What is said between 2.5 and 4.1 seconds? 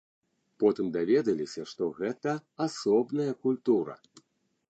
асобная культура.